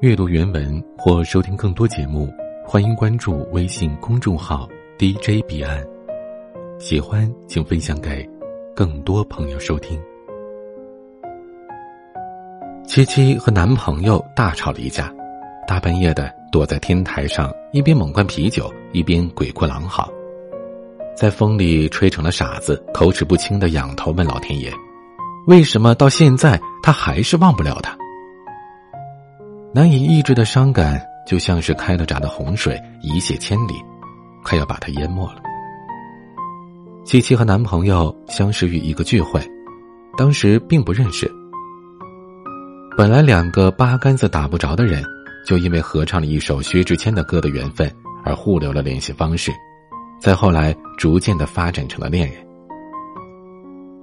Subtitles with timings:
[0.00, 2.32] 阅读原文或收听更多节目，
[2.64, 4.66] 欢迎关注微信公众号
[4.98, 5.86] DJ 彼岸。
[6.78, 8.26] 喜欢请分享给
[8.74, 10.00] 更多朋友收听。
[12.86, 15.12] 七七和男朋友大吵了一架，
[15.68, 20.10] 大半夜的躲在天台上，一边猛灌啤酒，一边鬼哭狼嚎，
[21.14, 24.72] 在风里吹成了傻子，口齿不清的仰头问老天爷
[25.46, 27.94] ：“为什么到现在他还是忘不了他？”
[29.72, 33.74] 难以抑制的伤感，就像是开了闸的洪水，一泻千里，
[34.42, 35.36] 快要把他淹没了。
[37.04, 39.40] 七七和男朋友相识于一个聚会，
[40.18, 41.30] 当时并不认识。
[42.96, 45.04] 本来两个八竿子打不着的人，
[45.46, 47.88] 就因为合唱了一首薛之谦的歌的缘分
[48.24, 49.52] 而互留了联系方式，
[50.20, 52.44] 再后来逐渐的发展成了恋人。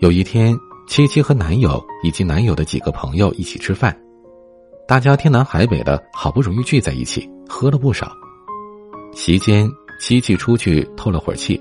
[0.00, 0.54] 有一天，
[0.86, 3.96] 七七和男友以及男友的几个朋友一起吃饭。
[4.86, 8.12] 大家天南海北的，好不容易聚在一起，喝了不少。
[9.14, 9.66] 席间，
[9.98, 11.58] 七七出去透了会儿气，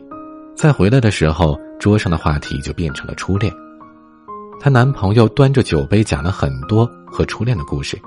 [0.58, 3.52] 再回来的时候，桌上的话题就变成了初恋。
[4.60, 7.98] 她男朋友端着酒杯讲了很多和初恋的故事，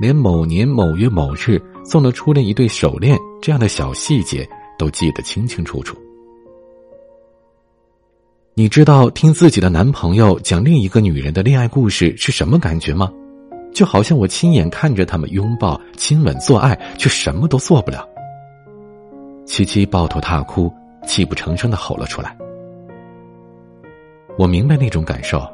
[0.00, 5.96] 连某年某月某日送了初恋一对手链这样的小细节都记得清清楚楚。
[8.54, 13.10] 你知道听自己的男朋友讲另一个女人的恋爱故事是什么感觉吗？
[13.72, 18.06] 就好像我亲眼看着他们拥抱、亲吻、做爱，却什么都做不了。
[19.46, 20.72] 七七抱头大哭，
[21.06, 22.36] 泣不成声的吼了出来。
[24.38, 25.46] 我明白那种感受，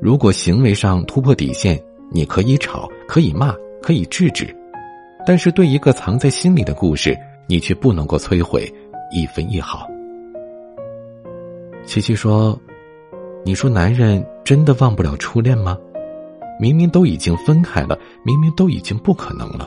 [0.00, 4.54] 如果行为上突破底线，你可以吵，可以骂，可以制止，
[5.26, 8.72] 但是对一个藏在心里的故事，你却不能够摧毁
[9.12, 9.86] 一分一毫。
[11.84, 12.58] 七七说
[13.44, 15.78] ：“你说男人真的忘不了初恋吗？”
[16.58, 19.66] 明明都已经分开了，明明都已经不可能了。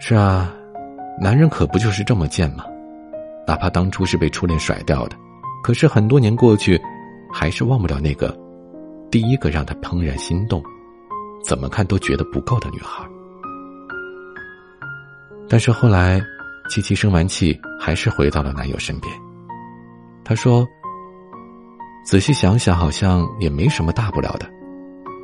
[0.00, 0.52] 是啊，
[1.20, 2.64] 男人可不就是这么贱吗？
[3.46, 5.16] 哪怕当初是被初恋甩掉的，
[5.62, 6.80] 可是很多年过去，
[7.32, 8.36] 还是忘不了那个
[9.10, 10.62] 第一个让他怦然心动、
[11.44, 13.04] 怎么看都觉得不够的女孩。
[15.48, 16.20] 但是后来，
[16.68, 19.14] 七七生完气，还是回到了男友身边。
[20.24, 20.66] 他说。
[22.04, 24.50] 仔细想想，好像也没什么大不了的。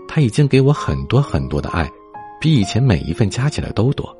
[0.07, 1.91] 他已经给我很多很多的爱，
[2.41, 4.17] 比以前每一份加起来都多。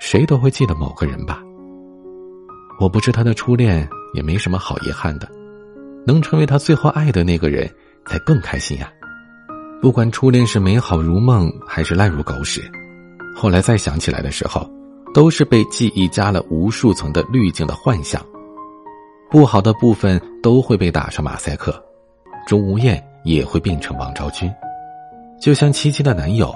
[0.00, 1.40] 谁都会记得某个人吧。
[2.80, 5.28] 我不是他的初恋，也没什么好遗憾的。
[6.04, 7.70] 能成为他最后爱的那个人，
[8.06, 8.92] 才更开心呀。
[9.80, 12.62] 不管初恋是美好如梦，还是烂如狗屎，
[13.36, 14.68] 后来再想起来的时候，
[15.14, 18.20] 都是被记忆加了无数层的滤镜的幻想。
[19.32, 21.82] 不好的部分都会被打上马赛克，
[22.46, 24.52] 钟无艳也会变成王昭君，
[25.40, 26.54] 就像七七的男友，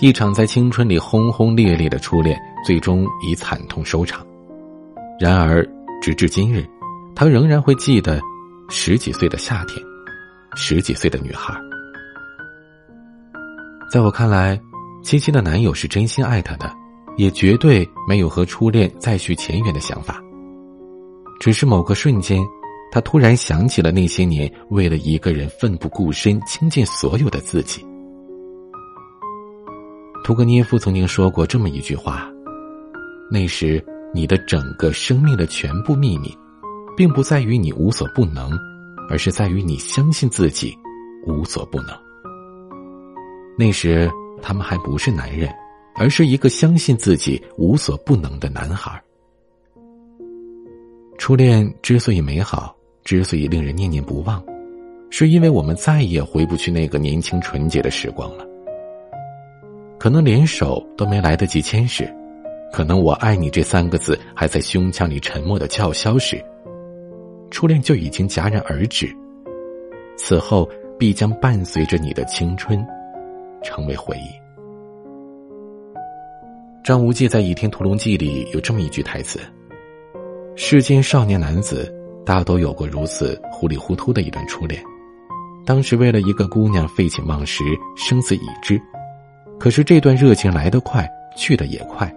[0.00, 4.24] 一场在青春里轰轰烈烈的初恋，最终以惨痛收场。
[5.18, 5.68] 然而，
[6.00, 6.64] 直至今日，
[7.16, 8.20] 他仍然会记得
[8.68, 9.84] 十几岁的夏天，
[10.54, 11.52] 十几岁的女孩。
[13.90, 14.56] 在我看来，
[15.02, 16.72] 七七的男友是真心爱她的，
[17.16, 20.20] 也绝对没有和初恋再续前缘的想法。
[21.40, 22.40] 只是某个瞬间，
[22.90, 27.84] 他突然想起了那些年为了一个人奋不顾身、倾尽所有的自己。
[30.24, 32.30] 屠格涅夫曾经说过这么一句话
[33.30, 33.84] ：“那时
[34.14, 36.34] 你的整个生命的全部秘密，
[36.96, 38.50] 并不在于你无所不能，
[39.10, 40.74] 而是在于你相信自己
[41.26, 41.88] 无所不能。”
[43.58, 45.52] 那时他们还不是男人，
[45.94, 49.02] 而是一个相信自己无所不能的男孩。
[51.16, 54.42] 初恋之所以美好，之所以令人念念不忘，
[55.10, 58.44] 是因为我们再也回不去那个年轻纯洁的时光了。
[59.98, 62.12] 可能连手都没来得及牵时，
[62.72, 66.44] 可能“我爱你”这三个字还在胸腔里沉默的叫嚣时，
[67.50, 69.08] 初恋就已经戛然而止。
[70.16, 70.68] 此后
[70.98, 72.84] 必将伴随着你的青春，
[73.62, 74.28] 成为回忆。
[76.82, 79.40] 张无忌在《倚天屠龙记》里有这么一句台词。
[80.56, 81.92] 世间少年男子
[82.24, 84.82] 大都有过如此糊里糊涂的一段初恋，
[85.66, 87.64] 当时为了一个姑娘废寝忘食，
[87.96, 88.80] 生死已知。
[89.58, 92.12] 可是这段热情来得快，去得也快。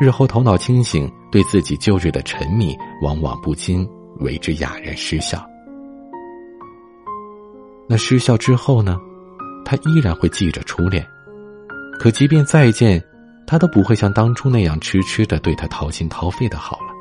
[0.00, 3.88] 日后头脑清醒，对自己旧日的沉迷，往往不禁
[4.20, 5.44] 为之哑然失笑。
[7.88, 8.98] 那失笑之后呢？
[9.64, 11.04] 他依然会记着初恋，
[11.98, 13.02] 可即便再见，
[13.46, 16.93] 他都不会像当初那样痴痴的对他掏心掏肺的好了。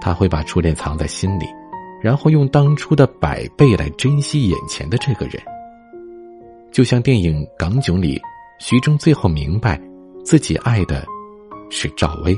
[0.00, 1.46] 他会把初恋藏在心里，
[2.02, 5.42] 然后用当初的百倍来珍惜眼前的这个人。
[6.70, 8.20] 就像电影《港囧》里，
[8.60, 9.80] 徐峥最后明白，
[10.24, 11.04] 自己爱的
[11.70, 12.36] 是赵薇。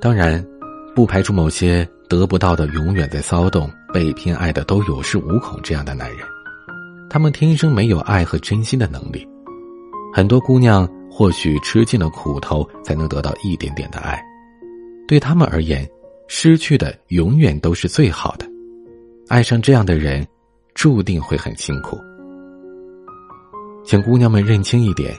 [0.00, 0.44] 当然，
[0.94, 6.20] 不排除某些得不到的永远在骚动，被偏爱的都有恃无恐这样的男人，
[7.08, 9.26] 他们天生没有爱和真心的能力。
[10.12, 14.20] 很多姑娘或许吃尽了苦头，才能得到一点点的爱，
[15.06, 15.88] 对他们而言，
[16.28, 18.46] 失去的永远都是最好的。
[19.28, 20.24] 爱上这样的人，
[20.74, 21.98] 注定会很辛苦。
[23.84, 25.16] 请姑娘们认清一点：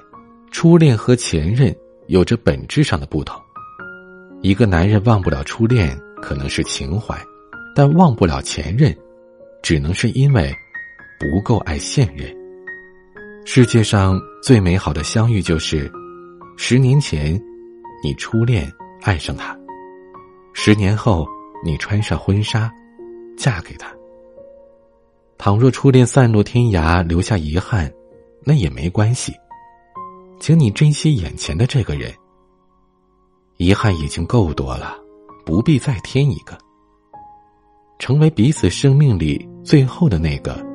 [0.52, 1.76] 初恋和前任
[2.08, 3.42] 有着本质上的不同。
[4.42, 7.16] 一个男人忘不了初恋，可能是情怀；
[7.76, 8.96] 但忘不了前任，
[9.62, 10.56] 只能是因为
[11.20, 12.34] 不够爱现任。
[13.46, 15.92] 世界上最美好的相遇，就是
[16.56, 17.34] 十年前
[18.04, 18.72] 你初恋
[19.02, 19.59] 爱上他，
[20.54, 21.28] 十年后
[21.64, 22.72] 你穿上婚纱
[23.38, 23.92] 嫁给他。
[25.38, 27.92] 倘若初恋散落天涯，留下遗憾，
[28.44, 29.34] 那也没关系。
[30.40, 32.14] 请你珍惜眼前的这个人。
[33.58, 34.98] 遗憾已经够多了，
[35.46, 36.58] 不必再添一个。
[38.00, 40.66] 成为彼此生命里最后的那个，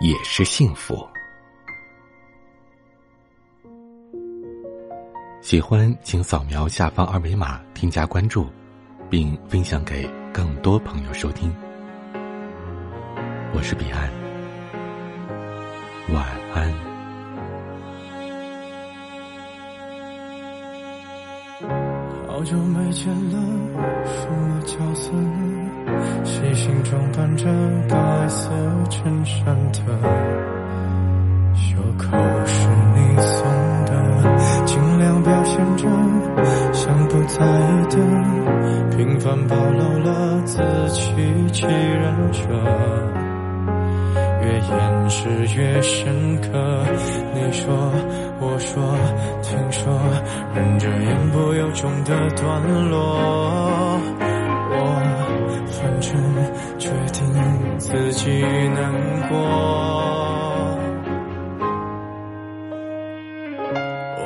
[0.00, 1.06] 也是幸福。
[5.54, 8.48] 喜欢请扫描下方二维码添加关注，
[9.08, 11.48] 并分享给更多朋友收听。
[13.52, 14.10] 我是彼岸，
[16.12, 16.74] 晚安。
[22.26, 23.38] 好久没见了，
[24.06, 26.24] 什么角色呢？
[26.24, 27.46] 细心装扮着
[27.88, 28.50] 白色
[28.90, 30.53] 衬衫的，
[35.34, 35.88] 表现着
[36.72, 37.96] 像不在意的，
[38.96, 41.10] 平凡暴露了自欺
[41.50, 42.38] 欺人者。
[44.42, 46.86] 越掩饰越深刻。
[47.34, 47.66] 你说，
[48.38, 48.96] 我说，
[49.42, 49.92] 听说，
[50.54, 53.98] 忍着言不由衷的段落。
[54.70, 54.78] 我
[55.66, 56.12] 反正
[56.78, 60.13] 决定自己难过。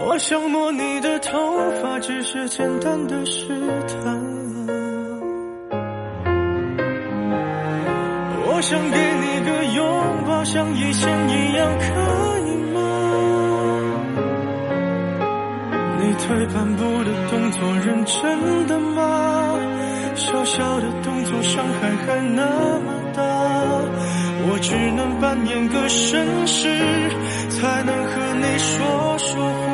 [0.06, 1.38] 我想摸你的头
[1.82, 3.48] 发，只是简单的试
[3.86, 4.38] 探。
[8.46, 9.84] 我想给你个拥
[10.26, 11.84] 抱，像以前一样，可
[12.40, 12.76] 以吗？
[16.00, 19.58] 你退半步的动作，认真的吗？
[20.16, 22.42] 小小的动作，伤害还那
[22.80, 23.22] 么大，
[24.50, 26.68] 我只能扮演个绅士，
[27.50, 29.68] 才能和你说说话。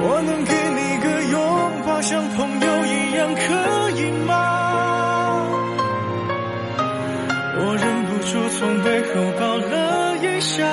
[0.00, 1.36] 我能给你个拥
[1.86, 4.32] 抱像朋友一样，可以吗？
[7.60, 10.64] 我忍不住从背后抱了一下，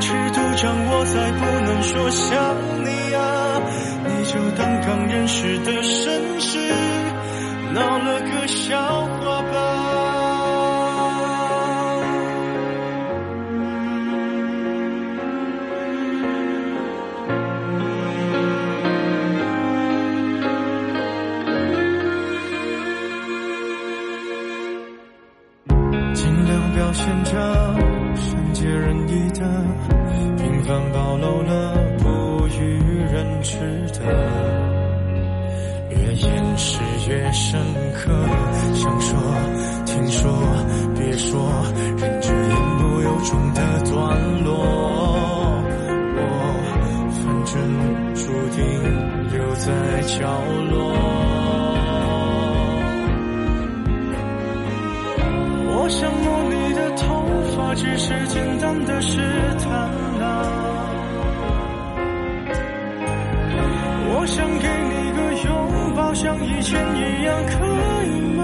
[0.00, 3.60] 尺度掌握在不能说想你啊，
[4.06, 6.58] 你就当刚认识的绅士，
[7.74, 8.78] 闹了个笑
[9.20, 9.71] 话吧。
[29.08, 29.40] 意的，
[30.36, 32.60] 平凡暴露了不与
[33.12, 33.58] 人知
[33.98, 34.00] 的，
[35.90, 37.60] 越掩饰越深
[37.94, 38.12] 刻。
[38.74, 39.18] 想说，
[39.86, 40.30] 听说，
[40.96, 41.40] 别说，
[41.98, 43.94] 忍着言不由衷的段
[44.44, 44.50] 落。
[46.14, 46.20] 我
[47.10, 47.52] 反正
[48.14, 48.58] 注定
[49.30, 49.66] 留在
[50.02, 50.18] 角
[50.70, 50.72] 落。
[55.74, 57.02] 我想摸你的头
[57.56, 58.71] 发，只是简单
[64.34, 67.52] 想给你个拥抱，像以前一样，可
[68.06, 68.40] 以吗？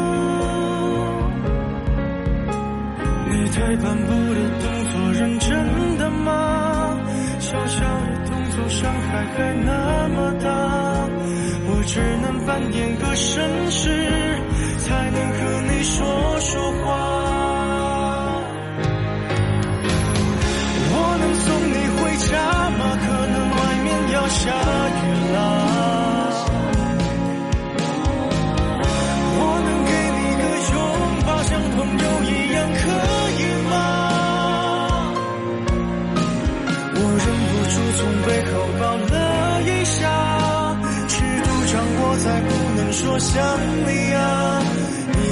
[3.31, 5.49] 你退半步的动作，认真
[5.97, 6.95] 的吗？
[7.39, 7.87] 小小的
[8.27, 10.49] 动作，伤害还那么大，
[11.71, 13.89] 我只能扮演个绅士，
[14.81, 15.39] 才能和
[15.73, 17.28] 你说说话。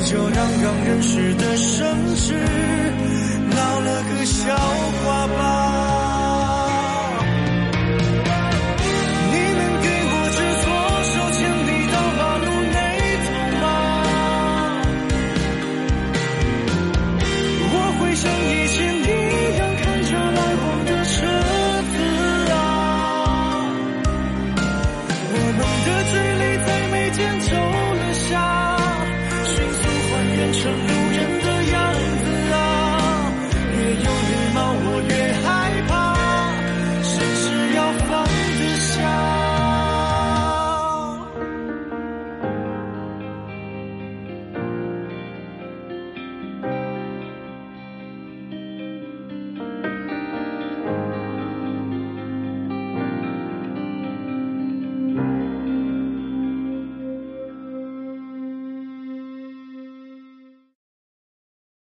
[0.06, 2.32] 就让刚认识的绅士
[3.50, 5.65] 闹了个笑话吧。